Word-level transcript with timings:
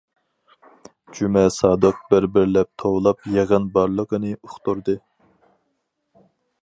جۈمە 1.17 1.43
سادىق 1.55 1.99
بىر-بىرلەپ 2.13 2.71
توۋلاپ 2.85 3.29
يىغىن 3.35 3.69
بارلىقىنى 3.77 4.33
ئۇقتۇردى. 4.39 4.97